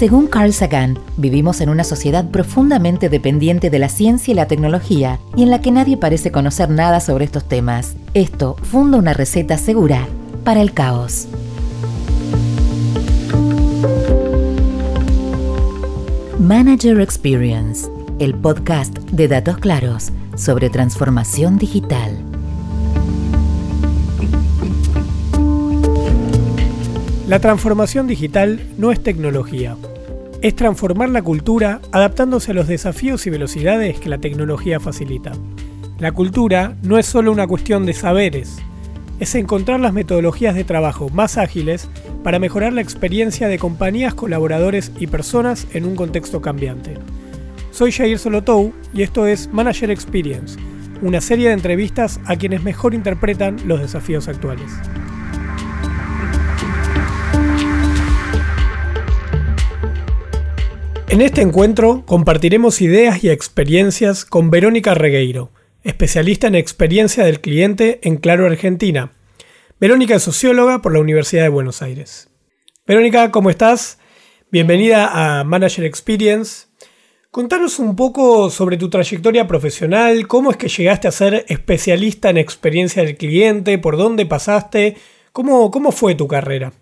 [0.00, 5.20] Según Carl Sagan, vivimos en una sociedad profundamente dependiente de la ciencia y la tecnología
[5.36, 7.96] y en la que nadie parece conocer nada sobre estos temas.
[8.14, 10.08] Esto funda una receta segura
[10.42, 11.28] para el caos.
[16.38, 17.90] Manager Experience,
[18.20, 22.16] el podcast de datos claros sobre transformación digital.
[27.28, 29.76] La transformación digital no es tecnología.
[30.42, 35.32] Es transformar la cultura adaptándose a los desafíos y velocidades que la tecnología facilita.
[35.98, 38.56] La cultura no es solo una cuestión de saberes,
[39.18, 41.90] es encontrar las metodologías de trabajo más ágiles
[42.24, 46.94] para mejorar la experiencia de compañías, colaboradores y personas en un contexto cambiante.
[47.70, 50.58] Soy Jair Solotou y esto es Manager Experience,
[51.02, 54.70] una serie de entrevistas a quienes mejor interpretan los desafíos actuales.
[61.10, 65.50] En este encuentro compartiremos ideas y experiencias con Verónica Regueiro,
[65.82, 69.10] especialista en experiencia del cliente en Claro Argentina.
[69.80, 72.30] Verónica es socióloga por la Universidad de Buenos Aires.
[72.86, 73.98] Verónica, ¿cómo estás?
[74.52, 76.68] Bienvenida a Manager Experience.
[77.32, 82.38] Contanos un poco sobre tu trayectoria profesional, cómo es que llegaste a ser especialista en
[82.38, 84.96] experiencia del cliente, por dónde pasaste,
[85.32, 86.72] cómo, cómo fue tu carrera.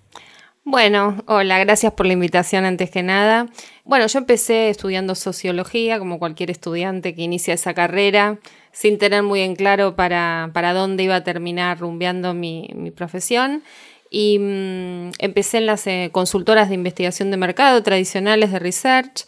[0.71, 3.47] Bueno, hola, gracias por la invitación antes que nada.
[3.85, 8.39] Bueno, yo empecé estudiando sociología, como cualquier estudiante que inicia esa carrera,
[8.71, 13.63] sin tener muy en claro para, para dónde iba a terminar rumbeando mi, mi profesión.
[14.11, 19.25] Y mm, empecé en las eh, consultoras de investigación de mercado tradicionales de research,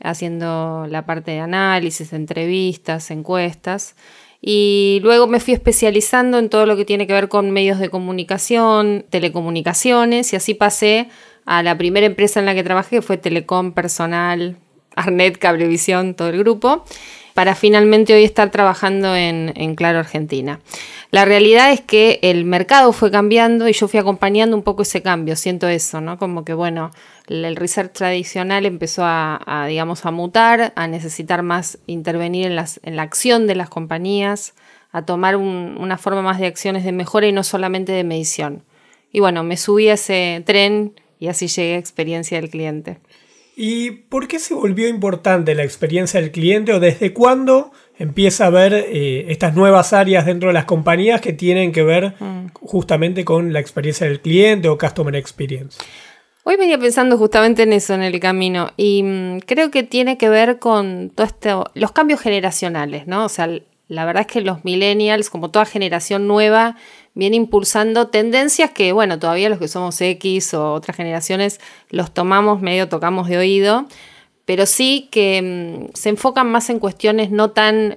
[0.00, 3.96] haciendo la parte de análisis, entrevistas, encuestas.
[4.46, 7.88] Y luego me fui especializando en todo lo que tiene que ver con medios de
[7.88, 11.08] comunicación, telecomunicaciones, y así pasé
[11.46, 14.58] a la primera empresa en la que trabajé, que fue Telecom Personal,
[14.96, 16.84] Arnet, Cablevisión, todo el grupo,
[17.32, 20.60] para finalmente hoy estar trabajando en, en, Claro Argentina.
[21.10, 25.00] La realidad es que el mercado fue cambiando y yo fui acompañando un poco ese
[25.00, 26.18] cambio, siento eso, ¿no?
[26.18, 26.90] Como que, bueno,
[27.26, 32.96] el research tradicional empezó a, digamos, a mutar, a necesitar más intervenir en, las, en
[32.96, 34.54] la acción de las compañías,
[34.92, 38.62] a tomar una forma más de acciones de mejora y no solamente de medición.
[39.10, 42.98] Y bueno, me subí a ese tren y así llegué a experiencia del cliente.
[43.56, 48.50] ¿Y por qué se volvió importante la experiencia del cliente o desde cuándo empieza a
[48.50, 52.48] ver eh, estas nuevas áreas dentro de las compañías que tienen que ver mm.
[52.54, 55.78] justamente con la experiencia del cliente o customer experience?
[56.46, 60.28] Hoy venía pensando justamente en eso en el camino y mm, creo que tiene que
[60.28, 63.24] ver con todo esto, los cambios generacionales, ¿no?
[63.24, 63.48] O sea,
[63.88, 66.76] la verdad es que los millennials, como toda generación nueva,
[67.14, 72.60] viene impulsando tendencias que, bueno, todavía los que somos X o otras generaciones los tomamos
[72.60, 73.86] medio, tocamos de oído,
[74.44, 77.94] pero sí que mm, se enfocan más en cuestiones no tan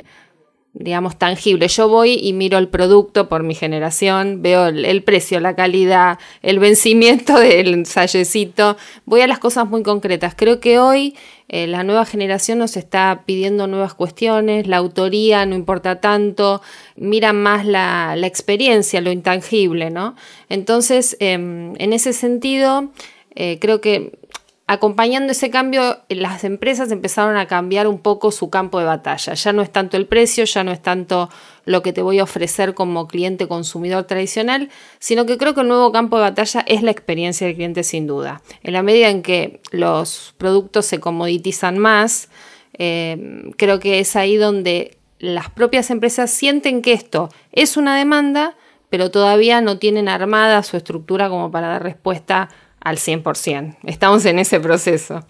[0.80, 1.68] digamos, tangible.
[1.68, 6.60] Yo voy y miro el producto por mi generación, veo el, precio, la calidad, el
[6.60, 10.36] vencimiento del ensayecito, voy a las cosas muy concretas.
[10.36, 11.16] Creo que hoy
[11.50, 16.62] eh, la nueva generación nos está pidiendo nuevas cuestiones, la autoría no importa tanto,
[16.96, 20.16] miran más la, experiencia, lo intangible, ¿no?
[20.50, 22.92] Entonces, em, en ese sentido,
[23.36, 24.20] eh, creo que
[24.68, 29.34] acompañando ese cambio, las empresas empezaron a cambiar un poco su campo de batalla.
[29.34, 31.30] Ya no es tanto el precio, ya no es tanto
[31.64, 34.70] lo que te voy a ofrecer como cliente consumidor tradicional,
[35.00, 38.08] sino que creo que el nuevo campo de batalla es la experiencia del cliente sin
[38.08, 38.42] duda.
[38.62, 42.30] En la medida en que los productos se comoditizan más,
[42.78, 48.58] eh, creo que es ahí donde las propias empresas sienten que esto es una demanda,
[48.90, 53.78] pero todavía no tienen armada su estructura como para dar respuesta al 100%.
[53.84, 55.26] Estamos en ese proceso.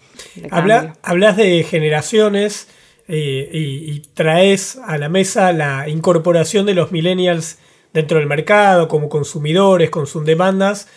[0.50, 2.68] hablas de generaciones
[3.08, 7.58] eh, y, traes a la mesa la incorporación de los millennials
[7.94, 10.88] dentro del mercado como consumidores, con sus demandas,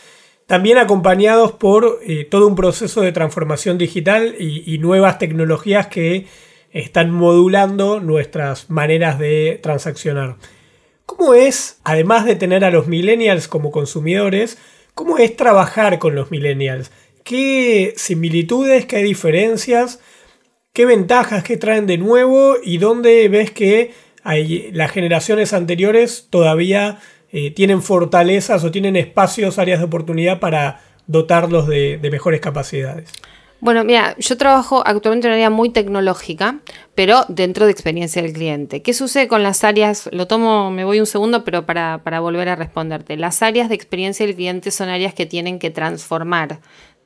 [0.46, 6.28] también acompañados por eh, todo un proceso de transformación digital y, y nuevas tecnologías que
[6.72, 10.36] están modulando nuestras maneras de transaccionar.
[11.06, 14.58] ¿Cómo es, además de tener a los millennials como consumidores,
[14.94, 16.92] ¿Cómo es trabajar con los millennials?
[17.24, 20.00] ¿Qué similitudes, qué diferencias,
[20.74, 23.94] qué ventajas que traen de nuevo y dónde ves que
[24.74, 27.00] las generaciones anteriores todavía
[27.32, 33.12] eh, tienen fortalezas o tienen espacios, áreas de oportunidad para dotarlos de mejores capacidades?
[33.62, 36.62] Bueno, mira, yo trabajo actualmente en una área muy tecnológica,
[36.96, 38.82] pero dentro de experiencia del cliente.
[38.82, 40.10] ¿Qué sucede con las áreas?
[40.12, 43.18] Lo tomo, me voy un segundo, pero para, para volver a responderte.
[43.18, 46.60] Las áreas de experiencia del cliente son áreas que tienen que transformar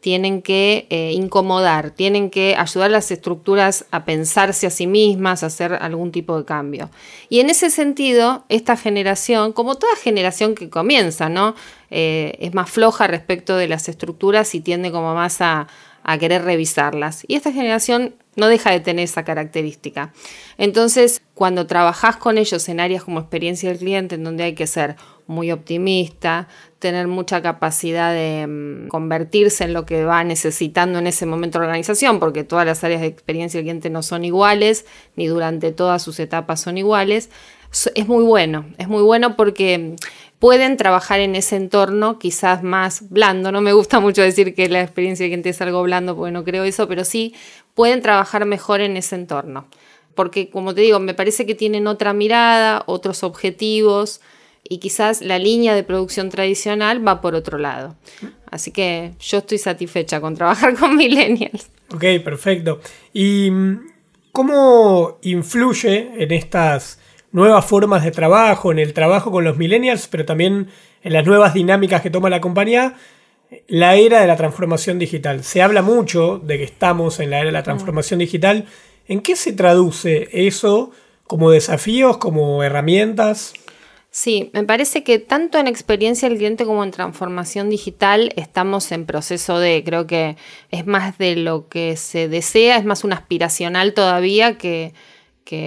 [0.06, 5.42] tienen que eh, incomodar, tienen que ayudar a las estructuras a pensarse a sí mismas,
[5.42, 6.92] a hacer algún tipo de cambio.
[7.28, 11.56] Y en ese sentido, esta generación, como toda generación que comienza, ¿no?
[11.90, 15.66] Eh, es más floja respecto de las estructuras y tiende como más a,
[16.06, 17.24] a querer revisarlas.
[17.28, 20.14] Y esta generación no deja de tener esa característica.
[20.58, 24.68] Entonces, cuando trabajas con ellos en áreas como experiencia del cliente, en donde hay que
[24.68, 26.48] ser muy optimista,
[26.78, 31.66] tener mucha capacidad de mm, convertirse en lo que va necesitando en ese momento la
[31.66, 34.86] organización, porque todas las áreas de experiencia del cliente no son iguales,
[35.16, 37.32] ni durante todas sus etapas son iguales,
[37.96, 39.96] es muy bueno, es muy bueno porque
[40.46, 43.52] pueden trabajar en ese entorno quizás más blando.
[43.52, 46.44] No me gusta mucho decir que la experiencia del cliente es algo blando, porque no
[46.44, 47.34] creo eso, pero sí
[47.74, 49.66] pueden trabajar mejor en ese entorno.
[50.14, 54.22] Porque, como te digo, me parece que tienen otra mirada, otros objetivos,
[54.62, 57.96] y quizás la línea de producción tradicional va por otro lado.
[58.52, 61.72] Así que yo estoy satisfecha con trabajar con millennials.
[61.92, 62.82] Ok, perfecto.
[63.14, 63.50] ¿Y
[64.32, 67.00] cómo influye en estas
[67.36, 70.70] nuevas formas de trabajo, en el trabajo con los millennials, pero también
[71.04, 72.96] en las nuevas dinámicas que toma la compañía,
[73.68, 75.44] la era de la transformación digital?
[75.44, 78.66] Se habla mucho de que estamos en la era de la transformación digital.
[79.10, 80.92] ¿En qué se traduce eso
[81.28, 83.54] como desafíos, como herramientas?
[84.12, 89.06] Sí, me parece que tanto en experiencia del cliente como en transformación digital estamos en
[89.06, 90.38] proceso de, creo que
[90.72, 94.94] es más de lo que se desea, es más un aspiracional todavía que,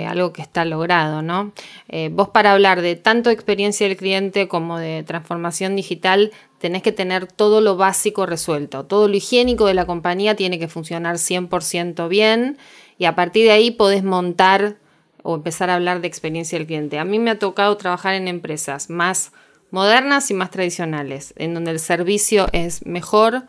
[0.09, 1.53] algo que está logrado, ¿no?
[1.89, 6.93] Eh, vos para hablar de tanto experiencia del cliente como de transformación digital tenés que
[6.93, 12.09] tener todo lo básico resuelto, todo lo higiénico de la compañía tiene que funcionar 100%
[12.09, 12.59] bien
[12.99, 14.77] y a partir de ahí podés montar
[15.23, 16.99] o empezar a hablar de experiencia del cliente.
[16.99, 19.33] A mí me ha tocado trabajar en empresas más
[19.71, 23.45] modernas y más tradicionales, en donde el servicio es mejor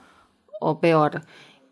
[0.59, 1.23] o peor.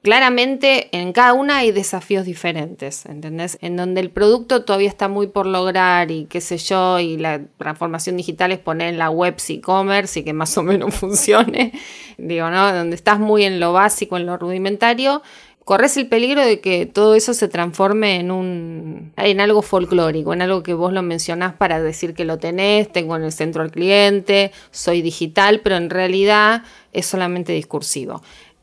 [0.04, 3.58] Claramente en cada una hay desafíos diferentes, ¿entendés?
[3.62, 7.42] En donde el producto todavía está muy por lograr y qué sé yo, y la
[7.58, 11.74] transformación digital es poner en la web e-commerce y que más o menos funcione,
[12.18, 12.74] digo, ¿no?
[12.74, 15.24] Donde estás muy en lo básico, en lo rudimentario,
[15.68, 20.42] corres el peligro de que todo eso se transforme en un en algo folclórico, en
[20.42, 23.72] algo que vos lo mencionás para decir que lo tenés, tengo en el centro al
[23.72, 26.64] cliente, soy digital, pero en realidad
[26.94, 28.22] es solamente discursivo.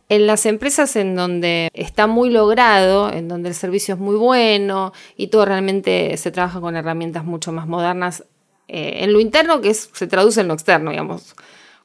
[0.09, 4.93] En las empresas en donde está muy logrado, en donde el servicio es muy bueno
[5.17, 8.25] y todo realmente se trabaja con herramientas mucho más modernas,
[8.69, 11.35] eh, en lo interno que se traduce en lo externo, digamos.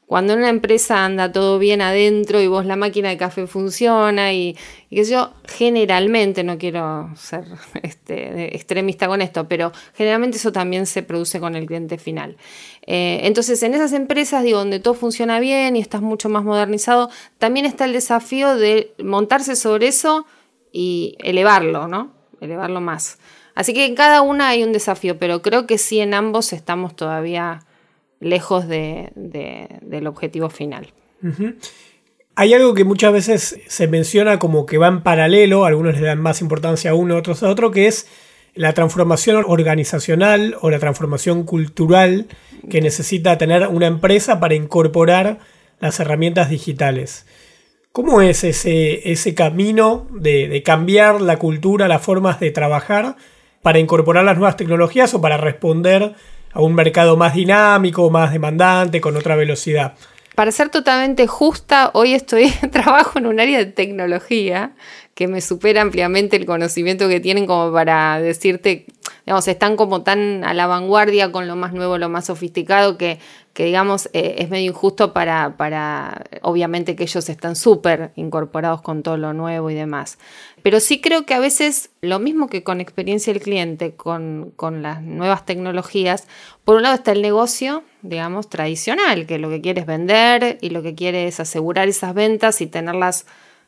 [0.10, 4.34] Cuando en una empresa anda todo bien adentro y vos la máquina de café funciona
[4.34, 4.58] y,
[4.90, 7.46] que yo generalmente, no quiero ser
[7.84, 12.38] este, extremista con esto, pero generalmente eso también se produce con el cliente final.
[12.88, 17.12] Eh, entonces, en esas empresas, digo, donde todo funciona bien y estás mucho más modernizado,
[17.38, 20.26] también está el desafío de montarse sobre eso
[20.72, 22.14] y elevarlo, ¿no?
[22.42, 23.20] Elevarlo más.
[23.54, 26.96] Así que en cada una hay un desafío, pero creo que sí en ambos estamos
[26.96, 27.64] todavía
[28.20, 30.94] lejos de, del objetivo final.
[32.36, 36.22] Hay algo que muchas veces se menciona como que va en paralelo, algunos le dan
[36.22, 38.08] más importancia a uno, otros a otro, que es
[38.56, 42.28] la transformación organizacional o la transformación cultural
[42.70, 45.40] que necesita tener una empresa para incorporar
[45.80, 47.26] las herramientas digitales.
[47.92, 53.16] ¿Cómo es ese, ese camino de, de, cambiar la cultura, las formas de trabajar
[53.62, 56.14] para incorporar las nuevas tecnologías o para responder
[56.52, 59.94] a un mercado más dinámico, más demandante, con otra velocidad.
[60.36, 64.72] Para ser totalmente justa, hoy estoy trabajo en un área de tecnología
[65.14, 68.86] que me supera ampliamente el conocimiento que tienen como para decirte,
[69.26, 73.20] digamos, están como tan a la vanguardia con lo más nuevo, lo más sofisticado que
[73.60, 79.04] que digamos eh, es medio injusto para, para, obviamente que ellos están súper incorporados con
[79.04, 80.18] todo lo nuevo y demás.
[80.64, 84.82] Pero sí creo que a veces, lo mismo que con experiencia del cliente, con, con
[84.82, 86.26] las nuevas tecnologías,
[86.64, 90.70] por un lado está el negocio, digamos, tradicional, que lo que quiere es vender y
[90.70, 93.26] lo que quiere es asegurar esas ventas y tenerlas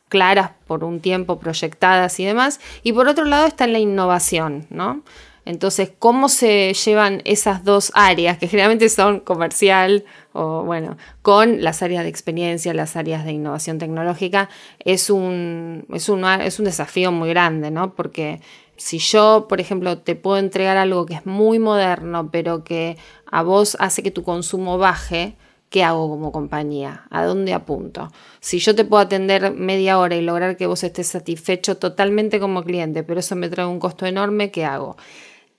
[0.08, 2.60] claras por un tiempo proyectadas y demás.
[2.82, 5.02] Y por otro lado está la innovación, ¿no?
[5.44, 11.82] Entonces, ¿cómo se llevan esas dos áreas, que generalmente son comercial o bueno, con las
[11.82, 14.48] áreas de experiencia, las áreas de innovación tecnológica?
[14.78, 17.94] Es un, es es un desafío muy grande, ¿no?
[17.94, 18.40] Porque
[18.76, 22.96] si yo, por ejemplo, te puedo entregar algo que es muy moderno, pero que
[23.30, 25.36] a vos hace que tu consumo baje,
[25.70, 27.04] ¿qué hago como compañía?
[27.10, 28.12] ¿A dónde apunto?
[28.40, 32.62] Si yo te puedo atender media hora y lograr que vos estés satisfecho totalmente como
[32.62, 34.96] cliente, pero eso me trae un costo enorme, ¿qué hago?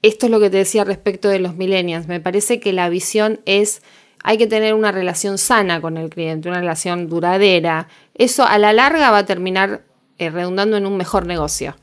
[0.03, 2.07] Esto es lo que te decía respecto de los millennials.
[2.07, 3.81] Me parece que la visión es
[4.23, 7.87] hay que tener una relación sana con el cliente, una relación duradera.
[8.13, 9.83] Eso a la larga va a terminar
[10.17, 11.75] eh, redundando en un mejor negocio.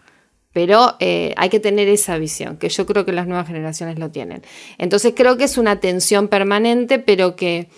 [0.53, 4.11] Pero eh, hay que tener esa visión, que yo creo que las nuevas generaciones lo
[4.11, 4.43] tienen.
[4.79, 7.69] Entonces creo que es una tensión permanente, pero que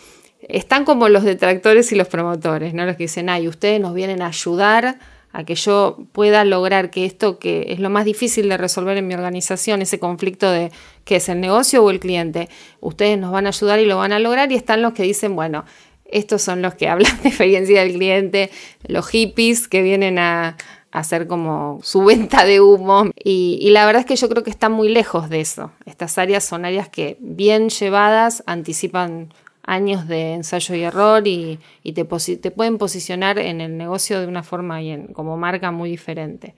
[0.48, 2.86] están como los detractores y los promotores, ¿no?
[2.86, 4.98] Los que dicen, ay, ustedes nos vienen a ayudar
[5.32, 9.06] a que yo pueda lograr que esto que es lo más difícil de resolver en
[9.06, 10.70] mi organización, ese conflicto de
[11.04, 12.48] qué es el negocio o el cliente,
[12.80, 15.34] ustedes nos van a ayudar y lo van a lograr y están los que dicen,
[15.34, 15.64] bueno,
[16.04, 18.50] estos son los que hablan de experiencia del cliente,
[18.86, 20.56] los hippies que vienen a,
[20.92, 23.10] hacer como su venta de humo.
[23.16, 25.72] Y, la verdad es que yo creo que están muy lejos de eso.
[25.86, 29.32] Estas áreas son áreas que bien llevadas anticipan
[29.72, 34.42] años de ensayo y error y, te, te, pueden posicionar en el negocio de una
[34.42, 36.54] forma y en, como marca muy diferente.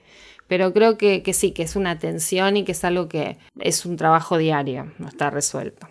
[0.47, 3.85] Pero creo que, que sí, que es una tensión y que es algo que es
[3.85, 5.87] un trabajo diario, no está resuelto.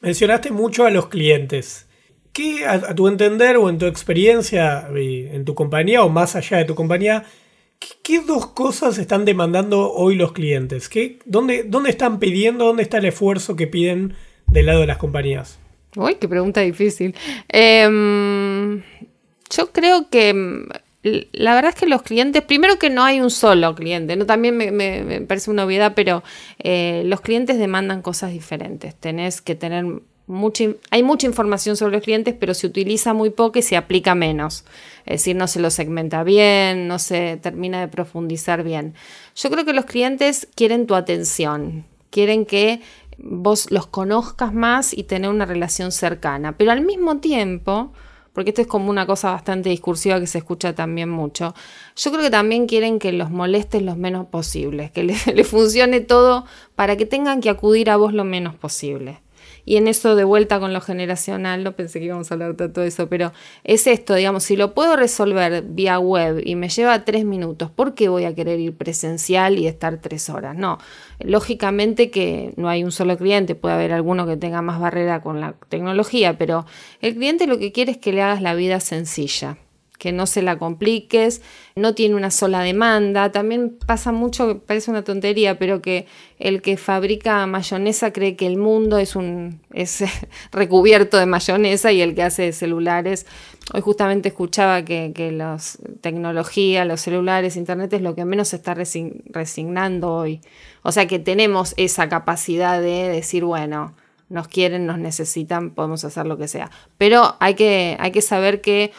[0.00, 1.88] Mencionaste mucho a los clientes.
[2.32, 6.58] ¿Qué, a, tu entender o en tu experiencia eh, en tu compañía o más allá
[6.58, 7.24] de tu compañía,
[8.02, 10.88] ¿qué, dos cosas están demandando hoy los clientes?
[10.88, 14.14] ¿Qué, dónde, ¿Dónde están pidiendo, dónde está el esfuerzo que piden
[14.46, 15.58] del lado de las compañías?
[15.96, 17.14] Uy, qué pregunta difícil.
[17.48, 18.82] Em,
[19.50, 20.68] yo creo que mm,
[21.32, 24.26] la verdad es que los clientes, primero que no hay un solo cliente, ¿no?
[24.26, 26.22] también me, parece una obviedad, pero
[26.58, 28.94] eh, los clientes demandan cosas diferentes.
[28.94, 29.84] Tenés que tener
[30.26, 34.14] mucha, hay mucha información sobre los clientes, pero se utiliza muy poco y se aplica
[34.14, 34.64] menos.
[35.04, 38.94] Es decir, no se lo segmenta bien, no se termina de profundizar bien.
[39.36, 42.80] Yo creo que los clientes quieren tu atención, quieren que
[43.18, 46.56] vos los conozcas más y tener una relación cercana.
[46.56, 47.92] Pero al mismo tiempo,
[48.32, 51.54] porque esto es como una cosa bastante discursiva que se escucha también mucho,
[51.96, 56.00] yo creo que también quieren que los molestes lo menos posible, que les le funcione
[56.00, 56.44] todo
[56.74, 59.20] para que tengan que acudir a vos lo menos posible.
[59.68, 62.68] Y en eso de vuelta con lo generacional, no pensé que íbamos a hablar de
[62.68, 63.32] todo eso, pero
[63.64, 67.94] es esto, digamos, si lo puedo resolver vía web y me lleva tres minutos, ¿por
[67.94, 70.56] qué voy a querer ir presencial y estar tres horas?
[70.56, 70.78] No,
[71.20, 75.40] lógicamente que no hay un solo cliente, puede haber alguno que tenga más barrera con
[75.40, 76.66] la tecnología, pero
[77.00, 79.58] el cliente lo que quiere es que le hagas la vida sencilla
[79.98, 81.42] que no se la compliques,
[81.74, 83.32] no tiene una sola demanda.
[83.32, 86.06] También pasa mucho, parece una tontería, pero que
[86.38, 90.04] el que fabrica mayonesa cree que el mundo es un es
[90.52, 93.26] recubierto de mayonesa y el que hace celulares.
[93.72, 98.56] Hoy justamente escuchaba que, que los tecnología, los celulares, internet es lo que menos se
[98.56, 100.40] está resignando hoy.
[100.82, 103.94] O sea que tenemos esa capacidad de decir, bueno,
[104.28, 106.70] nos quieren, nos necesitan, podemos hacer lo que sea.
[106.98, 108.92] Pero hay que, hay que saber que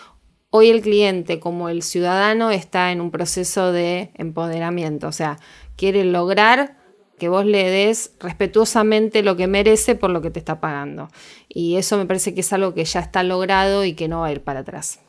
[0.59, 5.37] Hoy el cliente como el ciudadano está en un proceso de empoderamiento, o sea,
[5.75, 6.77] quiere lograr
[7.19, 11.09] que vos le des respetuosamente lo que merece por lo que te está pagando.
[11.47, 14.27] Y eso me parece que es algo que ya está logrado y que no va
[14.29, 14.99] a ir para atrás.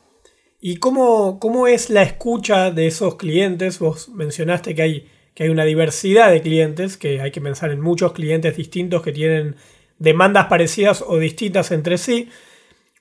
[0.61, 3.79] ¿Y cómo, cómo es la escucha de esos clientes?
[3.79, 7.81] Vos mencionaste que hay, que hay una diversidad de clientes, que hay que pensar en
[7.81, 9.55] muchos clientes distintos que tienen
[9.97, 12.29] demandas parecidas o distintas entre sí.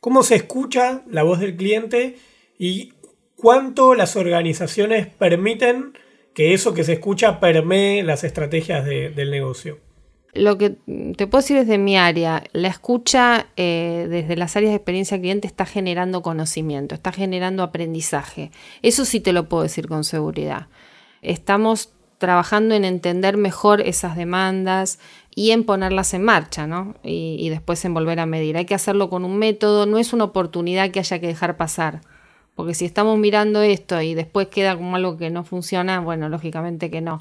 [0.01, 2.17] ¿Cómo se escucha la voz del cliente
[2.59, 2.93] y
[3.37, 5.93] cuánto las organizaciones permiten
[6.35, 9.79] que eso que se escucha permee las estrategias del negocio.
[10.35, 10.77] Lo que
[11.17, 15.47] te puedo decir desde mi área, la escucha eh, desde las áreas de experiencia cliente
[15.47, 18.51] está generando conocimiento, está generando aprendizaje.
[18.83, 20.69] Eso sí te lo puedo decir con seguridad.
[21.23, 24.99] Estamos trabajando en entender mejor esas demandas
[25.35, 26.97] y en ponerlas en marcha, ¿no?
[27.03, 28.57] Y después en volver a medir.
[28.57, 32.01] Hay que hacerlo con un método, no es una oportunidad que haya que dejar pasar.
[32.59, 36.91] Porque si estamos mirando esto y después queda como algo que no funciona, bueno, lógicamente
[36.91, 37.21] que no.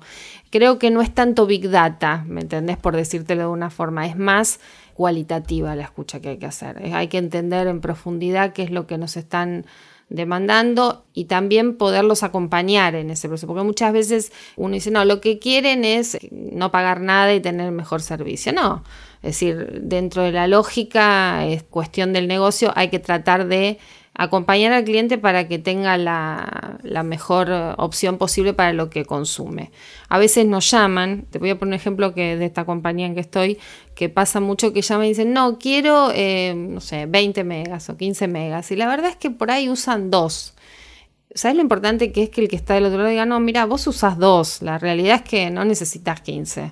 [0.50, 2.78] Creo que no es tanto big data, ¿me entendés?
[2.78, 4.60] Por decírtelo de una forma, es más
[4.96, 6.82] cualitativa la escucha que hay que hacer.
[6.92, 9.68] Hay que entender en profundidad qué es lo que nos están
[10.10, 15.22] demandando y también poderlos acompañar en ese proceso, porque muchas veces uno dice, no, lo
[15.22, 18.54] que quieren es no pagar nada y tener mejor servicio.
[18.54, 18.84] No,
[19.22, 23.78] es decir, dentro de la lógica, es cuestión del negocio, hay que tratar de
[24.18, 29.72] acompañar al cliente para que tenga la, mejor opción posible para lo que consume.
[30.10, 33.14] A veces nos llaman, te voy a poner un ejemplo que de esta compañía en
[33.14, 33.60] que estoy,
[33.94, 37.98] que pasa mucho que llaman y dicen, no, quiero, eh, no sé, 20 megas o
[37.98, 38.72] 15 megas.
[38.72, 40.56] Y la verdad es que por ahí usan dos.
[41.36, 43.66] ¿Sabes lo importante que es que el que está del otro lado diga, no, mira,
[43.66, 46.72] vos usas dos, la realidad es que no necesitas 15.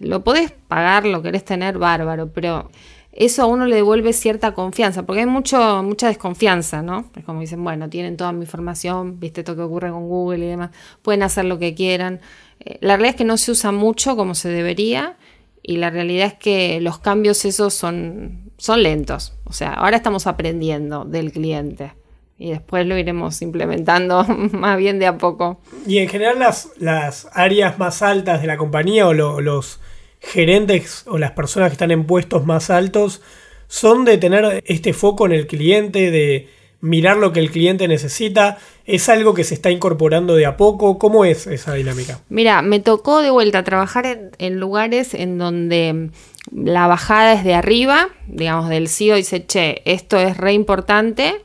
[0.00, 2.68] Lo podés pagar, lo querés tener, bárbaro, pero
[3.12, 7.10] eso a uno le devuelve cierta confianza, porque hay mucho, mucha desconfianza, ¿no?
[7.16, 10.48] Es como dicen, bueno, tienen toda mi información, viste todo que ocurre con Google y
[10.48, 10.70] demás,
[11.02, 12.20] pueden hacer lo que quieran.
[12.60, 15.16] Eh, la realidad es que no se usa mucho como se debería
[15.62, 19.34] y la realidad es que los cambios esos son, son lentos.
[19.44, 21.92] O sea, ahora estamos aprendiendo del cliente
[22.38, 25.60] y después lo iremos implementando más bien de a poco.
[25.86, 29.80] Y en general las, las áreas más altas de la compañía o los
[30.20, 33.22] gerentes o las personas que están en puestos más altos
[33.68, 36.48] son de tener este foco en el cliente, de
[36.80, 38.58] mirar lo que el cliente necesita.
[38.84, 40.98] ¿Es algo que se está incorporando de a poco?
[40.98, 42.20] ¿Cómo es esa dinámica?
[42.28, 46.10] Mira, me tocó de vuelta trabajar en, lugares en donde
[46.52, 51.42] la bajada es de arriba, digamos, del CEO dice, che, esto es re importante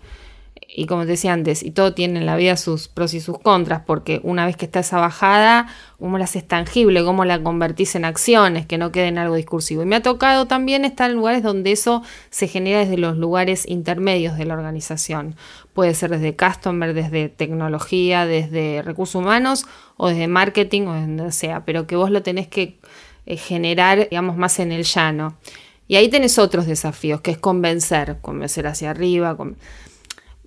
[0.77, 3.39] y como te decía antes, y todo tiene en la vida sus pros y sus
[3.39, 5.67] contras, porque una vez que está esa bajada,
[6.00, 9.84] cómo la haces tangible, cómo la convertís en acciones, que no quede en algo discursivo.
[9.84, 13.65] Y me ha tocado también estar en lugares donde eso se genera desde los lugares
[13.70, 15.38] intermedios de la organización.
[15.74, 19.65] Puede ser desde customer, desde tecnología, desde recursos humanos
[19.96, 22.79] o desde marketing o donde sea, pero que vos lo tenés que
[23.25, 25.38] eh, generar, digamos, más en el llano.
[25.88, 29.38] Y ahí tenés otros desafíos, que es convencer, convencer hacia arriba.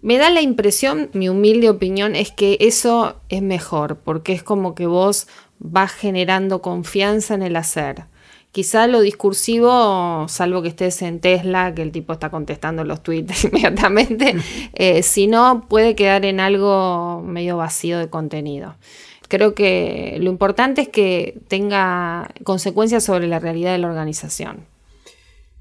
[0.00, 4.74] Me da la impresión, mi humilde opinión, es que eso es mejor, porque es como
[4.74, 5.26] que vos
[5.58, 8.04] vas generando confianza en el hacer.
[8.52, 13.44] Quizá lo discursivo, salvo que estés en Tesla, que el tipo está contestando los tweets
[13.52, 14.36] inmediatamente,
[14.74, 18.76] eh, si no, puede quedar en algo medio vacío de contenido.
[19.28, 24.64] Creo que lo importante es que tenga consecuencias sobre la realidad de la organización.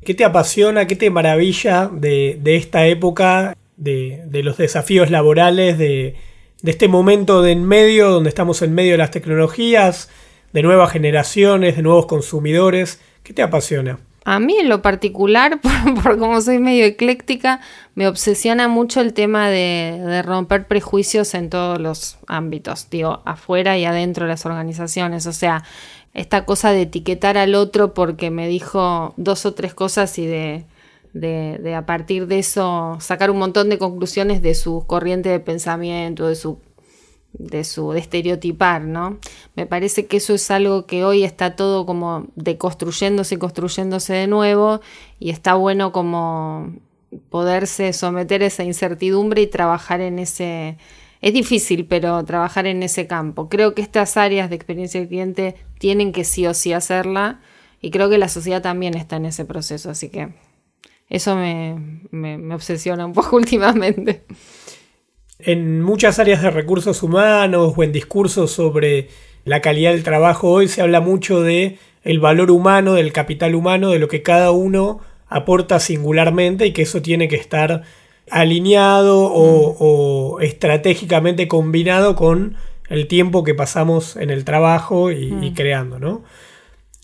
[0.05, 6.15] ¿Qué te apasiona, qué te maravilla de, de esta época de, los desafíos laborales, de,
[6.63, 10.09] este momento de en medio, donde estamos en medio de las tecnologías,
[10.53, 12.99] de nuevas generaciones, de nuevos consumidores.
[13.23, 13.99] ¿Qué te apasiona?
[14.25, 15.59] A mí en lo particular,
[16.03, 17.61] por, como soy medio ecléctica,
[17.95, 23.77] me obsesiona mucho el tema de, de, romper prejuicios en todos los ámbitos, digo, afuera
[23.77, 25.27] y adentro de las organizaciones.
[25.27, 25.63] O sea,
[26.13, 30.65] esta cosa de etiquetar al otro porque me dijo dos o tres cosas y de
[31.13, 36.27] de, a partir de eso sacar un montón de conclusiones de su corriente de pensamiento,
[36.27, 36.59] de su
[37.33, 39.19] de su estereotipar, ¿no?
[39.55, 44.27] Me parece que eso es algo que hoy está todo como deconstruyéndose y construyéndose de
[44.27, 44.81] nuevo
[45.19, 46.73] y está bueno como
[47.29, 50.77] poderse someter a esa incertidumbre y trabajar en ese
[51.21, 53.49] es difícil, pero trabajar en ese campo.
[53.49, 57.41] Creo que estas áreas de experiencia del cliente tienen que sí o sí hacerla
[57.81, 60.29] y creo que la sociedad también está en ese proceso, así que
[61.09, 64.23] eso me, obsesiona un poco últimamente.
[65.39, 69.09] En muchas áreas de recursos humanos o en discursos sobre
[69.45, 73.91] la calidad del trabajo hoy se habla mucho de el valor humano, del capital humano,
[73.91, 77.83] de lo que cada uno aporta singularmente y que eso tiene que estar
[78.29, 80.43] alineado o, mm.
[80.43, 82.55] estratégicamente combinado con
[82.89, 85.53] el tiempo que pasamos en el trabajo y, y, mm.
[85.53, 86.23] creando, ¿no?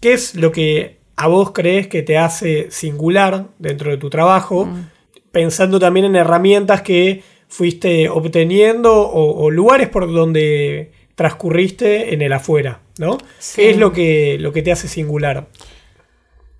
[0.01, 4.65] ¿Qué es lo que a vos crees que te hace singular dentro de tu trabajo,
[4.65, 4.89] mm.
[5.32, 12.82] pensando también en herramientas que fuiste obteniendo o, lugares por donde transcurriste en el afuera,
[12.97, 13.19] ¿no?
[13.56, 15.47] ¿Qué es lo que, lo que te hace singular?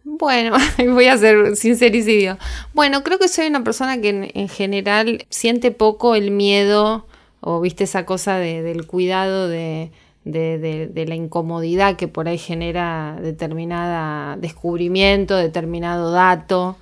[0.04, 0.56] Bueno,
[0.94, 2.38] voy a ser sincericidio.
[2.74, 7.08] Bueno, creo que soy una persona que en, general siente poco el miedo
[7.40, 9.92] o viste esa cosa del cuidado de,
[10.26, 16.78] de, la incomodidad que por ahí genera determinado descubrimiento, determinado dato.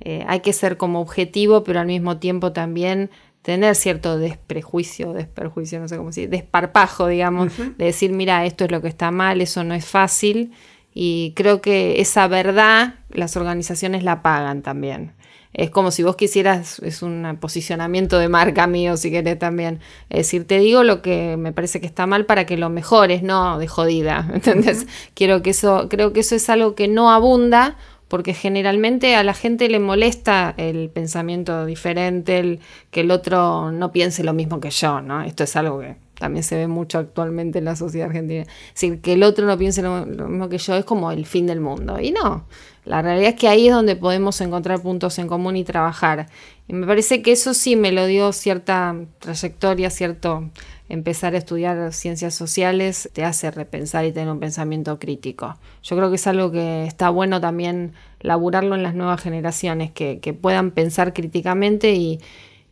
[0.00, 3.10] Eh, hay que ser como objetivo, pero al mismo tiempo también
[3.42, 8.70] tener cierto desprejuicio, desperjuicio, no sé cómo decir, desparpajo, digamos, de decir, mira, esto es
[8.70, 10.52] lo que está mal, eso no es fácil.
[10.92, 15.12] Y creo que esa verdad las organizaciones la pagan también.
[15.52, 19.80] Es como si vos quisieras, es un posicionamiento de marca mío, si querés también.
[20.08, 23.22] Es decir, te digo lo que me parece que está mal para que lo mejores,
[23.22, 24.30] no de jodida.
[24.34, 24.86] ¿Entendés?
[25.14, 27.76] Quiero que eso, creo que eso es algo que no abunda,
[28.10, 32.58] porque generalmente a la gente le molesta el pensamiento diferente, el,
[32.90, 35.22] que el otro no piense lo mismo que yo, ¿no?
[35.22, 38.42] Esto es algo que también se ve mucho actualmente en la sociedad argentina.
[38.42, 41.46] Es decir, que el otro no piense lo, mismo que yo es como el fin
[41.46, 42.00] del mundo.
[42.00, 42.46] Y no,
[42.84, 46.26] la realidad es que ahí es donde podemos encontrar puntos en común y trabajar.
[46.66, 50.50] Y me parece que eso sí me lo dio cierta trayectoria, cierto
[50.90, 55.56] empezar a estudiar ciencias sociales te hace repensar y tener un pensamiento crítico.
[55.82, 60.18] Yo creo que es algo que está bueno también laburarlo en las nuevas generaciones, que,
[60.40, 62.20] puedan pensar críticamente y,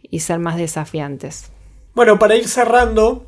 [0.02, 1.50] y ser más desafiantes.
[1.94, 3.26] Bueno, para ir cerrando,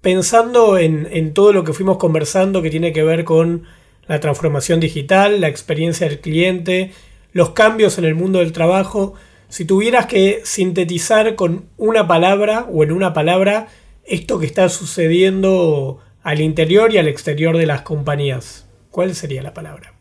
[0.00, 3.64] pensando en, todo lo que fuimos conversando que tiene que ver con
[4.06, 6.92] la transformación digital, la experiencia del cliente,
[7.32, 9.14] los cambios en el mundo del trabajo,
[9.48, 13.68] si tuvieras que sintetizar con una palabra o en una palabra
[14.04, 19.54] esto que está sucediendo al interior y al exterior de las compañías, ¿cuál sería la
[19.54, 19.94] palabra?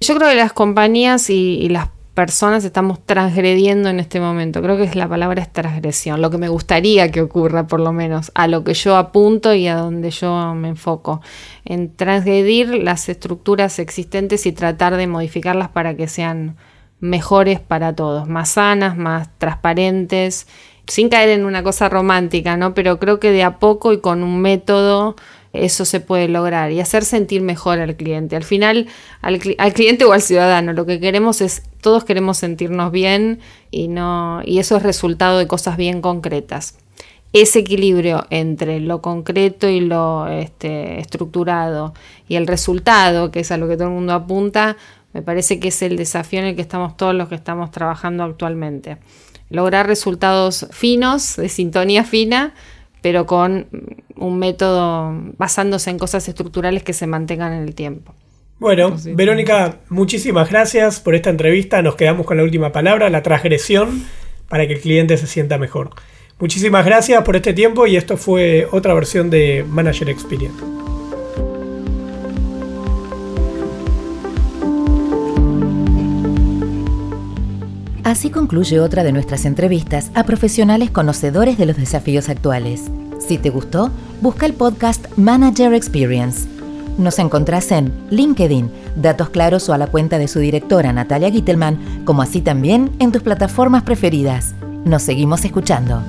[0.00, 4.60] Yo creo que las compañías y, las personas estamos transgrediendo en este momento.
[4.60, 7.92] Creo que es la palabra es transgresión, lo que me gustaría que ocurra por lo
[7.92, 11.20] menos, a lo que yo apunto y a donde yo me enfoco,
[11.64, 16.56] en transgredir las estructuras existentes y tratar de modificarlas para que sean
[17.00, 20.46] mejores para todos, más sanas, más transparentes,
[20.86, 22.74] sin caer en una cosa romántica, ¿no?
[22.74, 25.16] Pero creo que de a poco y con un método
[25.52, 28.36] eso se puede lograr y hacer sentir mejor al cliente.
[28.36, 28.86] Al final,
[29.20, 34.42] al, cliente o al ciudadano, lo que queremos es, todos queremos sentirnos bien y, no,
[34.44, 36.78] y eso es resultado de cosas bien concretas.
[37.32, 41.94] Ese equilibrio entre lo concreto y lo este, estructurado
[42.28, 44.76] y el resultado, que es a lo que todo el mundo apunta,
[45.12, 48.22] me parece que es el desafío en el que estamos todos los que estamos trabajando
[48.22, 48.98] actualmente.
[49.48, 52.54] Lograr resultados finos, de sintonía fina,
[53.02, 53.66] pero con
[54.16, 58.14] un método basándose en cosas estructurales que se mantengan en el tiempo.
[58.58, 61.80] Bueno, Verónica, muchísimas gracias por esta entrevista.
[61.80, 64.04] Nos quedamos con la última palabra, la transgresión,
[64.48, 65.90] para que el cliente se sienta mejor.
[66.38, 70.89] Muchísimas gracias por este tiempo y esto fue otra versión de Manager Experience.
[78.10, 82.90] Así concluye otra de nuestras entrevistas a profesionales conocedores de los desafíos actuales.
[83.20, 86.48] Si te gustó, busca el podcast Manager Experience.
[86.98, 92.04] Nos encontrás en LinkedIn, Datos Claros o a la cuenta de su directora Natalia Gittelman,
[92.04, 94.54] como así también en tus plataformas preferidas.
[94.84, 96.02] Nos seguimos escuchando.